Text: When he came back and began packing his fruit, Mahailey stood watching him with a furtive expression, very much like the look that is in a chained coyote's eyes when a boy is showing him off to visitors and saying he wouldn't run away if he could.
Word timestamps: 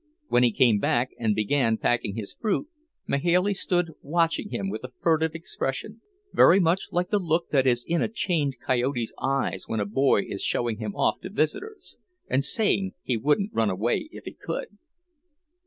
When 0.29 0.41
he 0.41 0.51
came 0.51 0.79
back 0.79 1.11
and 1.19 1.35
began 1.35 1.77
packing 1.77 2.15
his 2.15 2.33
fruit, 2.33 2.67
Mahailey 3.05 3.53
stood 3.53 3.91
watching 4.01 4.49
him 4.49 4.67
with 4.67 4.83
a 4.83 4.89
furtive 4.99 5.35
expression, 5.35 6.01
very 6.33 6.59
much 6.59 6.87
like 6.91 7.09
the 7.11 7.19
look 7.19 7.51
that 7.51 7.67
is 7.67 7.85
in 7.87 8.01
a 8.01 8.07
chained 8.09 8.55
coyote's 8.65 9.13
eyes 9.21 9.65
when 9.67 9.79
a 9.79 9.85
boy 9.85 10.21
is 10.27 10.41
showing 10.41 10.79
him 10.79 10.95
off 10.95 11.21
to 11.21 11.29
visitors 11.29 11.97
and 12.27 12.43
saying 12.43 12.93
he 13.03 13.15
wouldn't 13.15 13.53
run 13.53 13.69
away 13.69 14.09
if 14.11 14.23
he 14.23 14.33
could. 14.33 14.75